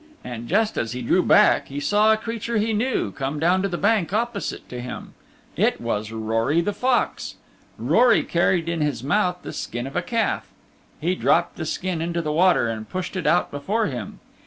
And 0.23 0.47
just 0.47 0.79
as 0.79 0.93
he 0.93 1.03
drew 1.03 1.21
back 1.21 1.67
he 1.67 1.79
saw 1.79 2.11
a 2.11 2.17
creature 2.17 2.57
he 2.57 2.73
knew 2.73 3.11
come 3.11 3.39
down 3.39 3.61
to 3.61 3.67
the 3.67 3.77
bank 3.77 4.11
opposite 4.11 4.67
to 4.69 4.81
him. 4.81 5.13
It 5.55 5.79
was 5.79 6.11
Rory 6.11 6.59
the 6.59 6.73
Fox. 6.73 7.35
Rory 7.77 8.23
carried 8.23 8.67
in 8.67 8.81
his 8.81 9.03
mouth 9.03 9.37
the 9.43 9.53
skin 9.53 9.85
of 9.85 9.95
a 9.95 10.01
calf. 10.01 10.47
He 10.99 11.13
dropped 11.13 11.55
the 11.57 11.67
skin 11.67 12.01
into 12.01 12.23
the 12.23 12.31
water 12.31 12.67
and 12.67 12.89
pushed 12.89 13.15
it 13.15 13.27
out 13.27 13.51
before 13.51 13.85
him. 13.85 14.19